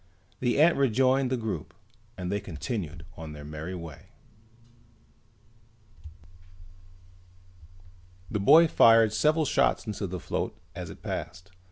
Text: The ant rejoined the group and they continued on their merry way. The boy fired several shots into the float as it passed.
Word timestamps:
The 0.39 0.59
ant 0.59 0.77
rejoined 0.77 1.29
the 1.29 1.37
group 1.37 1.75
and 2.17 2.31
they 2.31 2.39
continued 2.39 3.05
on 3.17 3.33
their 3.33 3.45
merry 3.45 3.75
way. 3.75 4.07
The 8.31 8.39
boy 8.39 8.67
fired 8.67 9.13
several 9.13 9.45
shots 9.45 9.85
into 9.85 10.07
the 10.07 10.19
float 10.19 10.57
as 10.73 10.89
it 10.89 11.03
passed. 11.03 11.51